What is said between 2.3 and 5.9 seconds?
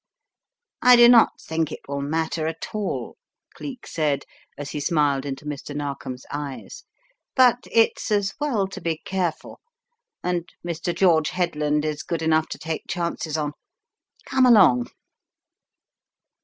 at all/' Cleek said as he smiled into Mr.